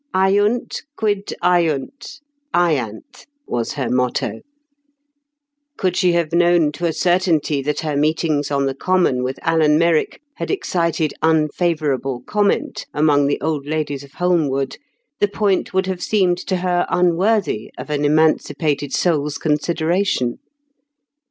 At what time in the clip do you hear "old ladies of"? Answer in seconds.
13.41-14.13